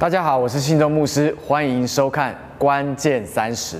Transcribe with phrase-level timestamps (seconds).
[0.00, 3.76] 大家好，我是信中牧师，欢迎收看《关键三十》。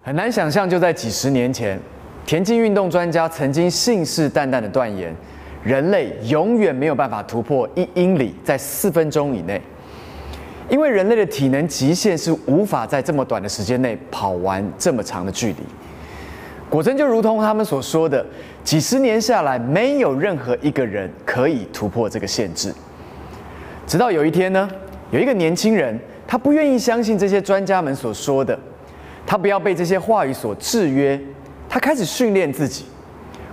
[0.00, 1.76] 很难想象，就在几十年前，
[2.24, 5.12] 田径运动专家曾经信誓旦旦的断言，
[5.64, 9.60] 人类永远没有办法突破一英里在四分钟以内。
[10.68, 15.56] 因为人类的体能极限是无法在这么短的时间内跑完这么长的距离。
[16.68, 18.26] 果真就如同他们所说的，
[18.64, 22.74] 几十年下来，没有任何一个人可以突破这个限制。
[23.86, 24.68] 直到有一天呢，
[25.12, 28.58] 有一个年轻人，他不愿意相信这些专家们所说的，
[29.24, 31.20] 他不要被这些话语所制约，
[31.68, 32.86] 他开始训练自己。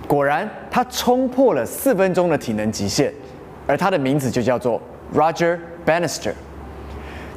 [0.08, 3.14] 果然，他冲破了四分钟的体能极限，
[3.68, 4.82] 而他的名字就叫做
[5.14, 6.32] Roger Bannister。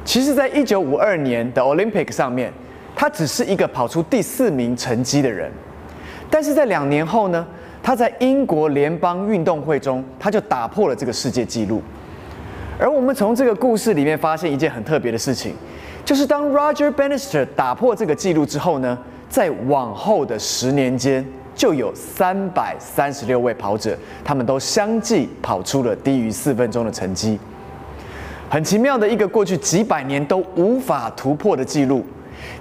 [0.08, 2.50] 其实，在一九五二年的 Olympic 上面，
[2.96, 5.52] 他只是一个跑出第四名成绩的人。
[6.30, 7.46] 但是在两年后呢，
[7.82, 11.82] 他在英国联邦运动会中，他就打破了这个世界纪录。
[12.80, 15.52] 而我们从这个故事里面发现一件很特别的事情，
[16.06, 18.96] 就是当 Roger Bannister 打破这个纪录之后呢，
[19.28, 21.22] 在往后的十年间，
[21.54, 27.38] 就有三百三十六位跑者，他们都相继跑出了低于四分钟的成绩。
[28.50, 32.02] 很奇妙的一个过去几百年都无法突破的记录，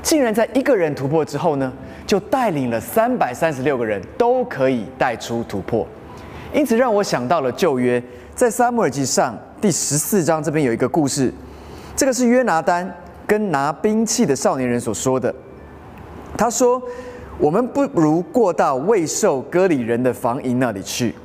[0.04, 1.72] 竟然在一个人突破之后呢，
[2.06, 5.88] 就带领了三百三十六个人都可以带出突破。
[6.54, 8.02] 因此让我想到了旧约，
[8.36, 11.34] 在撒母耳记上第十四章这边有一个故事，
[11.96, 12.94] 这个是约拿丹
[13.26, 15.34] 跟拿兵器的少年人所说的。
[16.38, 16.82] 他说
[17.40, 21.16] ：“我们不如过到未受割礼人的房营那里去，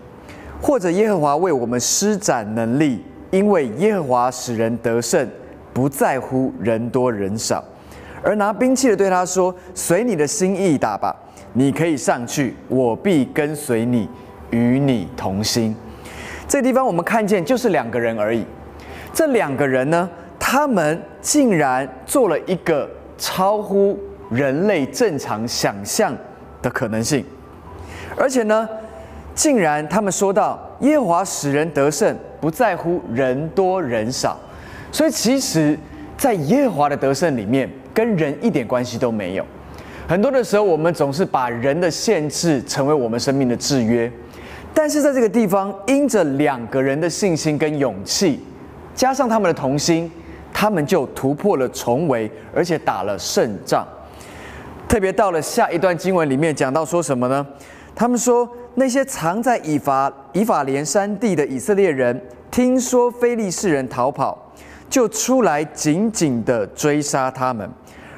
[0.60, 3.02] 或者耶和华为我们施展能力。”
[3.33, 5.27] 因为耶和华使人得胜，
[5.72, 7.64] 不在乎人多人少，
[8.22, 11.16] 而拿兵器的对他说：“随你的心意打吧，
[11.55, 14.06] 你可以上去，我必跟随你，
[14.50, 15.74] 与你同心。”
[16.47, 18.45] 这地方我们看见就是两个人而已。
[19.14, 20.07] 这两个人呢，
[20.39, 22.86] 他们竟然做了一个
[23.17, 23.98] 超乎
[24.30, 26.14] 人类正常想象
[26.61, 27.24] 的可能性，
[28.14, 28.68] 而且呢，
[29.35, 32.17] 竟然他们说到耶和华使人得胜。
[32.43, 34.37] 不在乎人多人少，
[34.91, 35.79] 所以其实，
[36.19, 39.47] 在耶和华的得胜里面，跟人一点关系都没有。
[40.09, 44.11] 很多的时候，我们总是把人的限制成为我们生命的制约，
[44.75, 48.41] 但是在这个地方，因着两个人的信心跟勇气，
[48.93, 50.11] 加上他们的同心，
[50.53, 53.87] 他们就突破了重围，而且打了胜仗。
[54.89, 57.47] 特别到了下一段经文里面讲到说什么呢？
[57.95, 58.53] 他们说。
[58.74, 64.52] 那些藏在以法以法莲山地的以色列人，听说非利士人逃跑，
[64.88, 67.68] 就出来紧紧地追杀他们。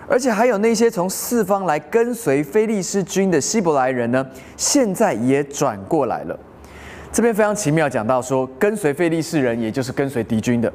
[0.07, 4.25] 而且还有那些从四方来跟随非利士军的希伯来人呢，
[4.57, 6.39] 现在也转过来了。
[7.11, 10.73] 这边非常奇妙，讲到说跟随非利士人，也就是跟随敌军的，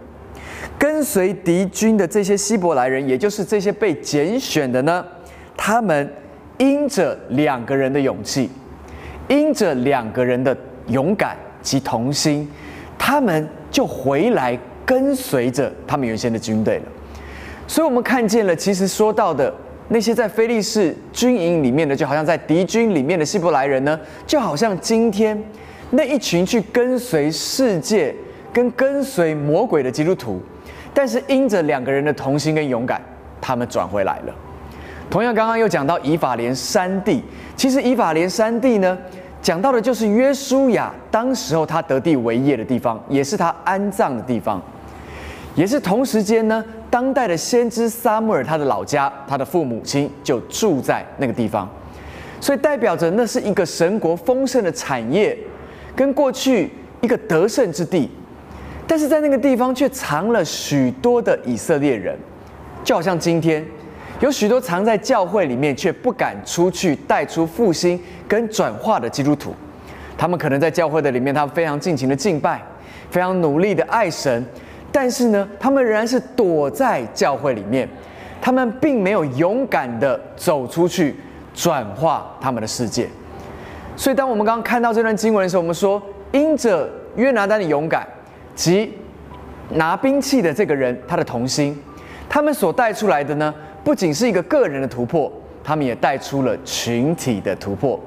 [0.78, 5.06] 跟随敌军的这些希伯来人，也就是这些被拣选的呢，
[5.56, 6.12] 他们
[6.58, 8.50] 因着两个人的勇气。
[9.30, 10.56] 因着两个人的
[10.88, 12.46] 勇敢及同心，
[12.98, 16.84] 他们就回来跟随着他们原先的军队了。
[17.68, 19.54] 所以，我们看见了，其实说到的
[19.90, 25.40] 那些在菲利士军营里面的，就好像在敌军里面的希伯来人呢，就好像今天
[25.92, 28.16] 那一群去跟随世界、
[28.52, 30.42] 跟跟随魔鬼的基督徒，
[30.94, 33.00] 但是因着两个人的同心跟勇敢，
[33.40, 34.34] 他们转回来了。
[35.12, 37.24] 同样，刚刚又讲到以法莲山地，
[37.56, 38.98] 其实以法莲山地呢，
[39.42, 44.62] 讲到的就是约书亚当时候他得地为业的地方，也是他安葬的地方，
[45.56, 51.68] 也是同时间呢，当代的先知撒母耳他的老家，他的父母亲就住在那个地方，
[52.42, 55.38] 所以代表着那是一个神国丰盛的产业，
[55.96, 56.70] 跟过去
[57.00, 58.10] 一个得胜之地，
[58.86, 62.18] 但是在那个地方却藏了许多的以色列人，
[62.84, 63.66] 就好像今天。
[64.20, 67.98] 有许多藏在教会里面却不敢出去带出复兴
[68.28, 69.56] 跟转化的基督徒，
[70.18, 72.62] 他们可能在教会的里面，他们非常尽情的敬拜，
[73.10, 74.46] 非常努力的爱神，
[74.92, 77.88] 但是呢，他们仍然是躲在教会里面，
[78.42, 81.16] 他们并没有勇敢的走出去
[81.54, 83.08] 转化他们的世界。
[83.96, 86.02] 所以，当我们刚刚看到这段经文的时候，我们说，
[86.34, 88.06] 因着约拿丹的勇敢
[88.54, 88.94] 及
[89.70, 91.82] 拿兵器的这个人他的童心，
[92.28, 93.56] 他们所带出来的呢？
[93.90, 95.34] 不仅是一个个人的突破，
[95.64, 98.00] 他们也带出了群体的突破。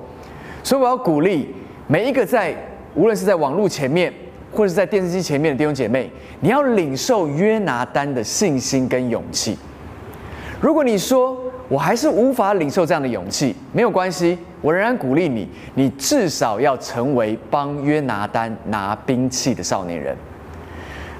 [0.63, 1.53] 所以我要鼓励
[1.89, 2.55] 每一个在
[2.95, 4.15] 无论是在网络前面，
[4.53, 6.09] 或者是在电视机前面的弟兄姐妹，
[6.39, 9.59] 你要领受约拿丹的信心跟勇气。
[10.61, 11.37] 如果你说
[11.69, 20.17] 我还是无法领受这样的勇气，没有关系，我仍然鼓励你，你至少要成为帮约拿丹拿兵器的少年人。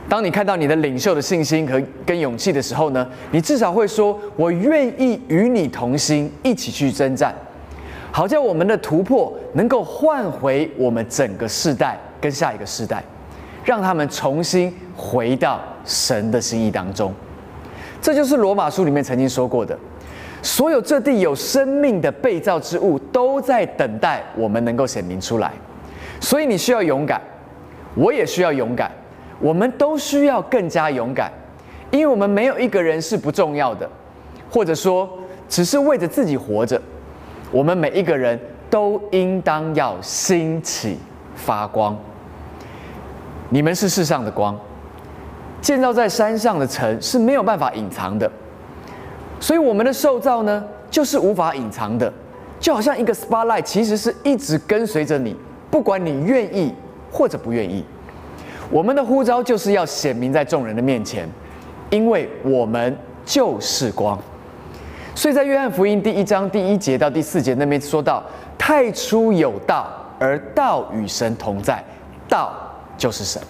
[0.09, 7.35] 当你看到你的领袖的信心和跟勇气的时候呢，你至少会说：“我愿意与你同心，一起去征战，
[8.11, 13.03] 好叫我们的突破能够换回我们整个世代跟下一个世代，
[13.65, 17.15] 让他们重新回到神的心意当中。”
[18.03, 19.79] 这就是罗马书里面曾经说过的
[20.43, 25.53] ：“所有这地有生命的被造之物，都在等待我们能够显明出来。”
[26.21, 27.19] 所以你需要勇敢，
[27.95, 28.91] 我也需要勇敢。
[29.43, 31.31] 我们都需要更加勇敢，
[31.91, 33.87] 因为我们没有一个人是不重要的，
[34.49, 35.19] 或者说
[35.49, 36.81] 只是为着自己活着。
[37.51, 38.39] 我们每一个人
[38.71, 40.97] 都应当要兴起
[41.35, 41.99] 发光。
[43.51, 44.59] 你们是世上的光，
[45.61, 48.31] 建造在山上的城是没有办法隐藏的，
[49.41, 52.11] 所以我们的受造呢，就是无法隐藏的，
[52.59, 55.37] 就好像一个 spotlight，其实是一直跟随着你，
[55.69, 56.73] 不管你愿意
[57.11, 57.85] 或者不愿意。
[58.73, 61.29] 我们的呼召就是要显明在众人的面前，
[61.91, 64.19] 因为我们就是光。
[65.15, 68.25] 所以在约翰福音第一章第一节到第四节那边说到：
[68.57, 69.89] 太初有道，
[70.19, 71.85] 而道与神同在，
[72.27, 72.51] 道
[72.97, 73.43] 就是神。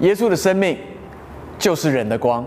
[0.00, 0.76] 耶稣的生命
[1.58, 2.44] 就是人的光。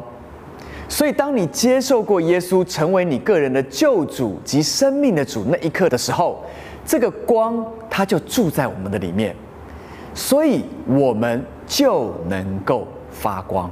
[0.88, 6.46] 所以当你接受过耶稣成为你个人的救主及生命的主那一刻的时候，
[6.86, 9.36] 这个光它就住在我们的里面。
[10.16, 13.70] 所以我们就能够发光。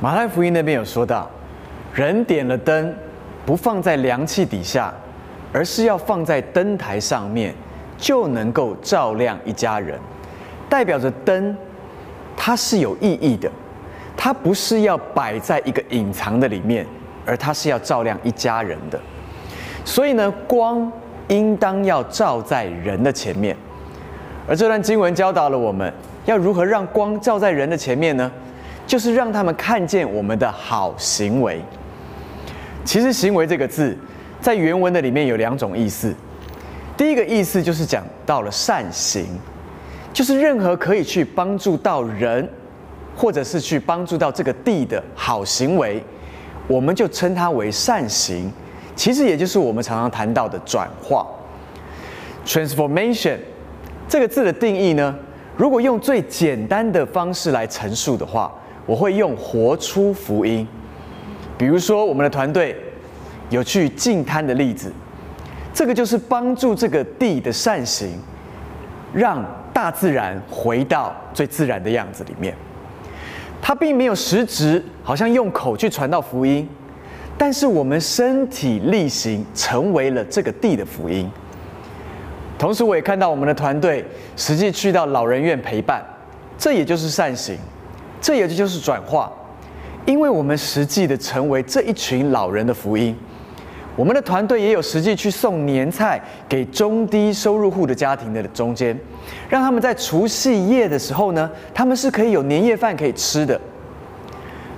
[0.00, 1.30] 马太福音那边有说到，
[1.94, 2.94] 人点了灯，
[3.46, 4.92] 不放在凉气底下，
[5.52, 7.54] 而是要放在灯台上面，
[7.96, 9.98] 就能够照亮一家人。
[10.68, 11.56] 代表着灯，
[12.36, 13.48] 它是有意义的，
[14.16, 16.84] 它不是要摆在一个隐藏的里面，
[17.24, 19.00] 而它是要照亮一家人的。
[19.84, 20.90] 所以呢，光
[21.28, 23.56] 应当要照在人的前面。
[24.48, 25.92] 而这段经文教导了我们
[26.24, 28.30] 要如何让光照在人的前面呢？
[28.86, 31.60] 就是让他们看见我们的好行为。
[32.84, 33.98] 其实“行为”这个字
[34.40, 36.14] 在原文的里面有两种意思。
[36.96, 39.26] 第一个意思就是讲到了善行，
[40.12, 42.48] 就是任何可以去帮助到人，
[43.16, 46.00] 或者是去帮助到这个地的好行为，
[46.68, 48.48] 我们就称它为善行。
[48.94, 51.26] 其实也就是我们常常谈到的转化
[52.46, 53.38] （transformation）。
[54.08, 55.14] 这个字的定义呢？
[55.56, 58.52] 如果用最简单的方式来陈述的话，
[58.84, 60.66] 我会用“活出福音”。
[61.58, 62.76] 比如说，我们的团队
[63.50, 64.92] 有去净滩的例子，
[65.72, 68.10] 这个就是帮助这个地的善行，
[69.12, 72.54] 让大自然回到最自然的样子里面。
[73.60, 76.68] 它并没有实质，好像用口去传到福音，
[77.36, 81.28] 但是我们身体力行，成为了这个地的福音。
[82.58, 84.04] 同时，我也看到我们的团队
[84.34, 86.02] 实际去到老人院陪伴，
[86.56, 87.56] 这也就是善行，
[88.20, 89.30] 这也就是转化，
[90.06, 93.14] 因为我们实际的成为这一群老人的福音。
[93.94, 98.98] 我们的团队也有实际去送年菜给中低收入户的家庭的中间，
[99.48, 103.58] 让他们在除夕夜的时候呢，他们是可以有年夜饭可以吃的。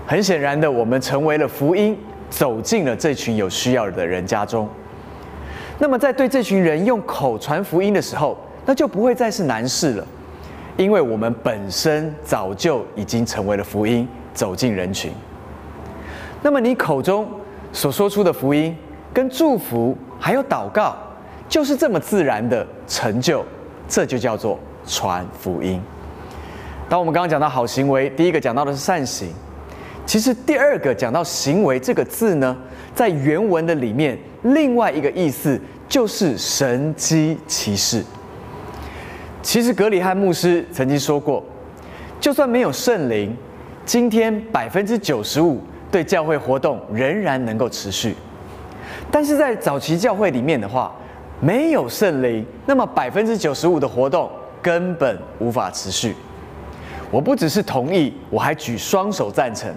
[0.06, 1.98] 很显然的，我们成为了福音，
[2.30, 4.68] 走进了这群有需要的人家中。
[5.78, 10.06] 那么，在对这群人用口传福音的时候，那就不会再是难事了，
[10.76, 15.12] 因为我们本身早就已经成为了福音，走进人群。
[16.42, 17.28] 那么，你口中
[17.72, 18.76] 所说出的福音、
[19.14, 20.96] 跟祝福，还有祷告，
[21.48, 23.44] 就是这么自然的成就，
[23.88, 25.80] 这就叫做传福音。
[26.88, 29.28] 当我们刚刚讲到好行为，第一个讲到的是善行，
[30.08, 32.56] 其实第二个讲到行为这个字呢，
[32.94, 34.18] 在原文的里面。
[34.42, 38.02] 另外一个意思就是神机骑士。
[39.42, 41.44] 其实格里汉牧师曾经说过，
[42.18, 43.36] 就算没有圣灵，
[43.84, 45.60] 今天百分之九十五
[45.90, 48.14] 对教会活动仍然能够持续。
[49.10, 50.90] 但是在早期教会里面的话，
[51.38, 54.30] 没有圣灵，那么百分之九十五的活动
[54.62, 56.16] 根本无法持续。
[57.10, 59.70] 我不只是同意，我还举双手赞成。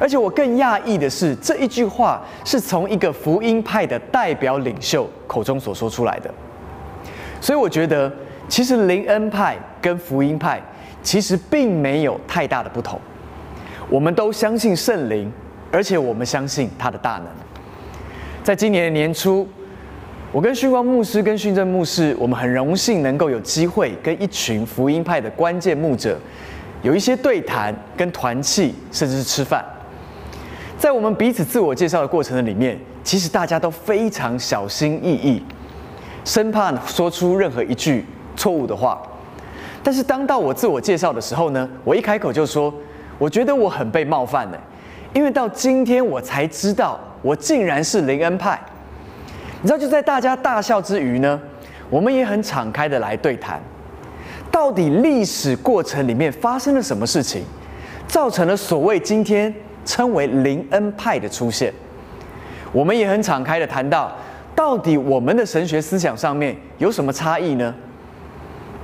[0.00, 6.32] 而且我更讶异的是，这一句话是从一个福音派的代表领袖口中所说出来的。
[7.40, 8.12] 所以我觉得，
[8.48, 10.60] 其实灵恩派跟福音派
[11.02, 12.98] 其实并没有太大的不同。
[13.88, 15.30] 我们都相信圣灵，
[15.70, 17.26] 而且我们相信他的大能。
[18.42, 19.46] 在今年的年初，
[20.32, 26.18] 我跟训光牧师跟训正牧师，我们很荣幸能够有机会跟一群福音派的关键牧者
[26.82, 29.64] 有一些对谈、跟团契，甚至是吃饭。
[30.86, 35.42] 在我们彼此自我介绍的过程的里面，其实大家都非常小心翼翼，
[36.24, 39.02] 生怕说出任何一句错误的话。
[39.82, 42.72] 但是当到我自我介绍的时候呢，我一开口就说，
[43.18, 44.58] 我觉得我很被冒犯呢，
[45.12, 48.56] 因为到今天我才知道，我竟然是林恩派。
[49.62, 51.40] 你知道，就在大家大笑之余呢，
[51.90, 53.60] 我们也很敞开的来对谈，
[54.52, 57.42] 到底历史过程里面发生了什么事情，
[58.06, 59.52] 造成了所谓今天
[59.86, 61.72] 称为林恩派的出现。
[62.72, 64.12] 我们也很敞开的谈到，
[64.54, 67.74] 到底我们的神学思想上面有什么差异呢？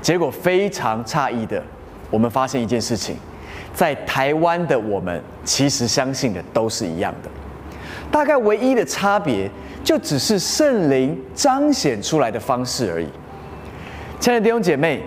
[0.00, 1.62] 结果非常诧异的，
[2.10, 3.16] 我们发现一件事情，
[3.74, 7.28] 在台湾的我们其实相信的都是一样的，
[8.10, 9.50] 大概唯一的差别
[9.84, 13.06] 就只是圣灵彰显出来的方式而已。
[14.18, 15.02] 亲爱的弟兄姐妹，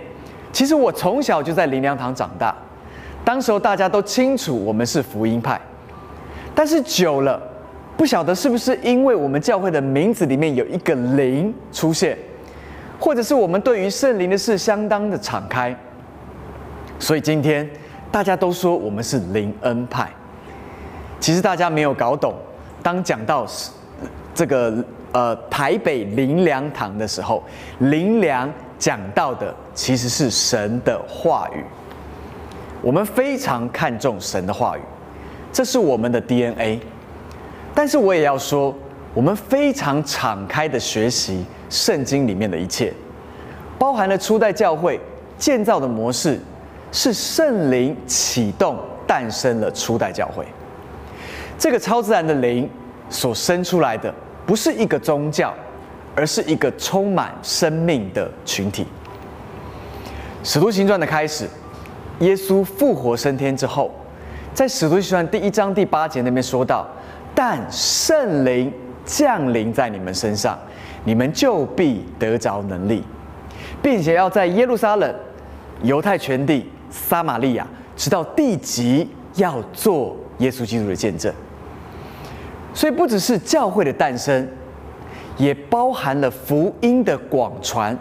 [0.52, 2.56] 其实我从小就在灵粮堂长大，
[3.24, 5.60] 当时候大家都清楚我们是福音派，
[6.56, 7.40] 但是久了，
[7.98, 12.18] 不晓得是不是因为我们教会的名字里面有一个灵出现。
[12.98, 15.76] 或者是我们对于圣灵的事相当的敞开，
[16.98, 17.70] 所以今天
[18.10, 20.10] 大家都说我们是灵恩派。
[21.20, 22.34] 其实大家没有搞懂，
[22.82, 23.46] 当讲到
[24.34, 24.74] 这个
[25.12, 27.44] 呃台北灵粮堂的时候，
[27.80, 31.62] 灵粮讲到的其实是神的话语。
[32.82, 34.82] 我们非常看重神的话语，
[35.56, 36.82] 这是我们的 DNA。
[37.74, 38.76] 但是我也要说，
[39.14, 41.46] 我们非常敞开的学习。
[41.70, 42.94] 圣经里面的一切，
[43.80, 45.00] 包含了初代教会
[45.38, 46.40] 建造的模式，
[46.92, 50.46] 是圣灵启动诞生了初代教会。
[51.58, 52.70] 这个超自然的灵
[53.10, 54.14] 所生出来的，
[54.46, 55.54] 不是一个宗教，
[56.16, 58.86] 而是一个充满生命的群体。
[60.44, 61.50] 使徒行传的开始，
[62.20, 63.92] 耶稣复活升天之后，
[64.56, 66.88] 在使徒行传第一章第八节那边说到，
[67.36, 68.72] 但圣灵
[69.06, 70.58] 降临在你们身上。
[71.04, 73.04] 你们就必得着能力，
[73.80, 75.16] 并且要在耶路撒冷、
[75.84, 81.32] 犹太全地、撒玛利亚，直到地极，要做耶稣基督的见证。
[82.74, 84.48] 所以，不只是教会的诞生，
[85.38, 87.96] 也包含了福音的广传。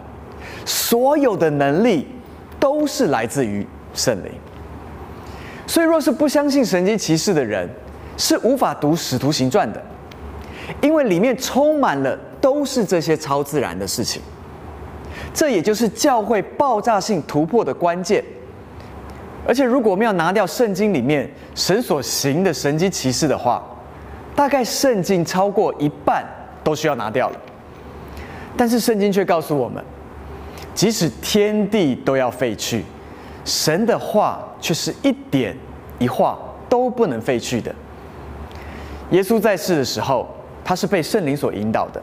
[0.65, 2.07] 所有的能力
[2.59, 4.31] 都是来自于圣灵。
[5.67, 7.69] 所以，若是不相信神迹奇事的人，
[8.17, 9.81] 是无法读使徒行传的，
[10.81, 12.17] 因为里面充满了。
[12.41, 14.21] 都是这些超自然的事情，
[15.33, 18.23] 这也就是教会爆炸性突破的关键。
[19.47, 23.63] 而且，如果我们要拿掉圣经里面神所行的神迹奇事的话，
[24.35, 26.23] 大概圣经超过一半
[26.63, 27.41] 都需要拿掉了。
[28.55, 29.83] 但是，圣经却告诉我们，
[30.75, 32.83] 即使天地都要废去，
[33.45, 35.55] 神的话却是一点
[35.99, 36.37] 一画
[36.67, 37.73] 都不能废去的。
[39.11, 40.27] 耶稣在世的时候，
[40.63, 42.01] 他是被圣灵所引导的。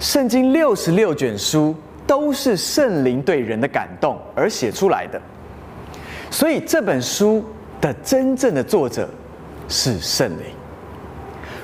[0.00, 5.20] 圣经六十六卷书都是圣灵对人的感动而写出来的，
[6.30, 7.44] 所以这本书
[7.82, 9.06] 的真正的作者
[9.68, 10.46] 是圣灵。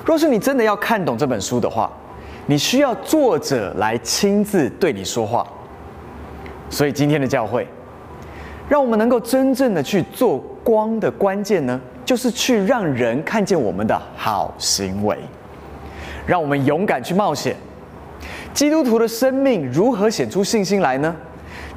[0.04, 1.90] 若是你真的要看懂这本书的话，
[2.44, 5.44] 你需要作者来亲自对你说话。
[6.68, 7.66] 所以今天的教会，
[8.68, 15.16] 让我们能够真正的去做光的关键呢，就是去让人看见我们的好行为，
[16.26, 17.54] 让我们勇敢去冒险。
[18.52, 21.14] 基督徒的生命如何显出信心来呢？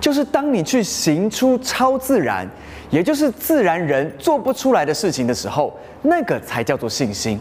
[0.01, 2.48] 就是当你去行出超自然，
[2.89, 7.39] 也就是自然人做不出来的事情的时候，那个才叫做信心。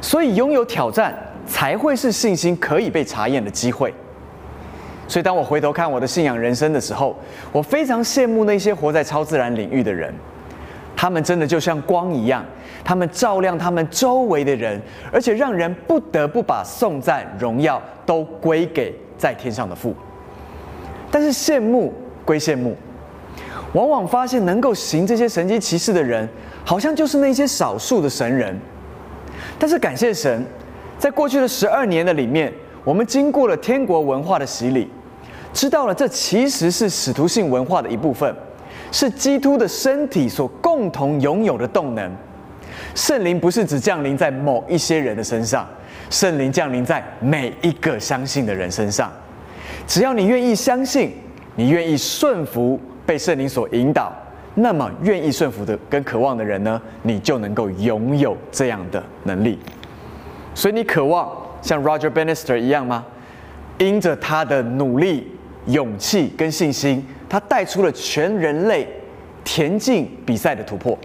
[0.00, 1.14] 所以拥有挑战，
[1.46, 3.92] 才会是信心可以被查验的机会。
[5.06, 7.16] 所以当我回头看我的信仰人生的时候，
[7.52, 10.12] 我非常羡慕那些活在超自然领域的人，
[10.96, 12.44] 他们真的就像光一样。
[12.82, 14.78] 他们照亮他们周围的人，
[15.10, 19.94] 而且让人不得不把颂赞、荣耀都归给在天上的父。
[21.10, 21.94] 但是羡慕
[22.26, 22.76] 归羡慕，
[23.72, 26.28] 往往发现能够行这些神迹奇事的人，
[26.62, 28.54] 好像就是那些少数的神人。
[29.58, 30.44] 但是感谢神，
[30.98, 32.52] 在过去的十二年的里面，
[32.84, 34.88] 我们经过了天国文化的洗礼，
[35.52, 38.32] 知道了这其实是使徒性文化的一部分，
[38.92, 42.12] 是基督的身体所共同拥有的动能。
[42.94, 45.66] 圣灵不是只降临在某一些人的身上，
[46.10, 49.10] 圣灵降临在每一个相信的人身上。
[49.86, 51.12] 只要你愿意相信，
[51.56, 54.12] 你愿意顺服被圣灵所引导，
[54.54, 59.58] 那么愿意顺服的跟渴望的人呢，你就能够拥有这样的能力。
[60.54, 61.30] 所以你渴望
[61.64, 63.06] 像 Roger Bannister 一样吗？
[63.78, 65.32] 因着他的努力、
[65.66, 68.86] 勇气跟信心，他带出了全人类
[69.42, 70.96] 田径比赛的突破。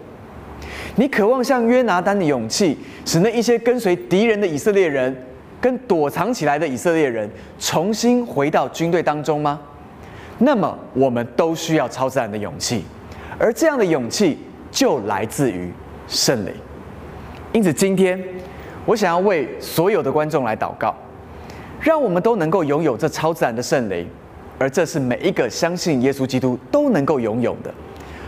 [0.96, 2.76] 你渴望像约拿丹的勇气，
[3.06, 5.16] 使那一些跟随敌人的以色列人，
[5.62, 9.58] 跟躲藏起来的以色列人，重新回到军队当中吗？
[10.40, 12.84] 那么，我们都需要超自然的勇气，
[13.38, 14.38] 而这样的勇气
[14.70, 15.72] 就来自于
[16.06, 16.52] 圣灵。
[17.52, 18.22] 因此，今天
[18.90, 20.92] 我想要为所有的观众来祷告，
[21.80, 24.04] 让我们都能够拥有这超自然的圣灵，
[24.58, 27.72] 而这是每一个相信耶稣基督都能够拥有的。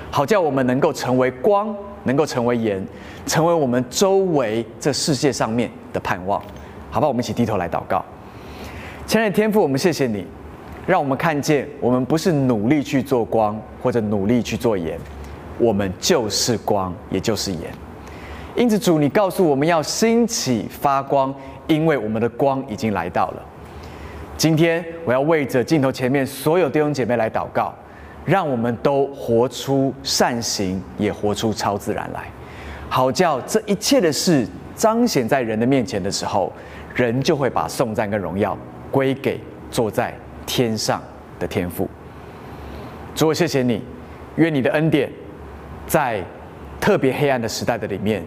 [0.09, 2.81] 好叫我们能够成为光，能够成为盐，
[3.27, 6.41] 成为我们周围这世界上面的盼望。
[6.93, 8.05] 好吧，我们一起低头来祷告。
[9.05, 10.25] 亲爱的天父，我们谢谢你，
[10.87, 14.97] 让我们看见我们不是努力去做光，或者努力去做盐，
[15.59, 17.63] 我们就是光，也就是盐。
[18.55, 21.35] 因此，主，你告诉我们要兴起发光，
[21.67, 23.43] 因为我们的光已经来到了。
[24.37, 27.75] 今天，我要为着镜头前面所有弟兄姐妹来祷告。
[28.25, 32.31] 让我们都活出善行，也活出超自然来，
[32.89, 36.53] 好叫这一切的事彰显在人的面前的时候，
[36.95, 38.57] 人就会把颂赞跟荣耀
[38.93, 39.41] 归给
[39.73, 40.15] 坐在
[40.47, 41.03] 天上
[41.41, 41.89] 的天父。
[43.13, 43.83] 主，我谢谢你，
[44.37, 45.11] 愿你的恩典
[45.89, 46.23] 在
[46.81, 48.23] 特别黑暗的时代的里面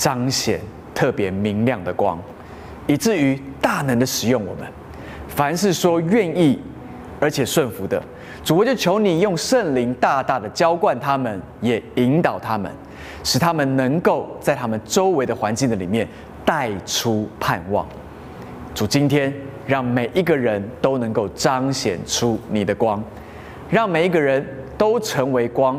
[0.00, 0.58] 彰显
[0.94, 2.18] 特别明亮的光，
[2.86, 4.66] 以至于大能的使用我们。
[5.28, 6.58] 凡是说愿意
[7.20, 8.02] 而且顺服的。
[8.42, 12.72] 主，我就求你用圣灵大大的浇灌他们，也引导他们，
[13.22, 16.08] 使他们能够在他们周围的环境的里面
[16.46, 17.86] 带出盼望。
[18.74, 19.30] 主，今天
[19.66, 23.04] 让每一个人都能够彰显出你的光，
[23.68, 24.42] 让每一个人
[24.78, 25.78] 都成为光，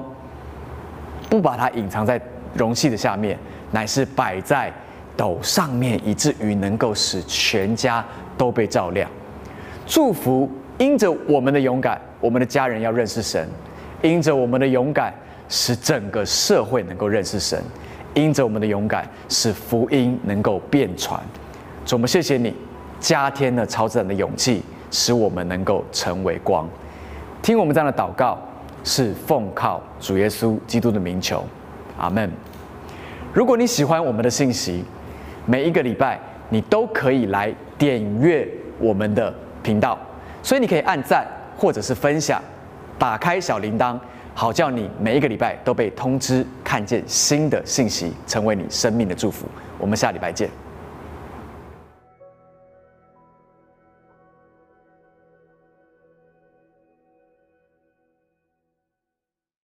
[1.28, 2.22] 不把它隐藏在
[2.54, 3.36] 容器的下面，
[3.72, 4.72] 乃是摆在
[5.18, 8.06] 斗上面，以至于能够使全家
[8.38, 9.10] 都被照亮。
[9.86, 12.00] 祝福，因着我们的勇敢。
[12.20, 13.50] 我们的家人要认识神，
[14.04, 15.12] 因着我们的勇敢，
[15.50, 17.60] 使整个社会能够认识神；
[18.14, 21.20] 因着我们的勇敢，使福音能够变传。
[21.84, 22.56] 主，我们谢谢你
[23.00, 26.70] 加添了超自然的勇气，使我们能够成为光。
[27.42, 28.38] 听我们这样的祷告，
[28.84, 31.44] 是奉靠主耶稣基督的名求，
[31.98, 32.32] 阿门。
[33.34, 34.84] 如果你喜欢我们的信息，
[35.46, 38.48] 每一个礼拜你都可以来点阅
[38.80, 39.98] 我们的频道，
[40.44, 41.26] 所以你可以按赞。
[41.58, 42.42] 或者是分享，
[42.98, 43.96] 打开小铃铛，
[44.34, 49.46] 好叫你每一个礼拜都被通知，看见新的信息，成为你生命的祝福。
[49.78, 50.50] 我们下礼拜见。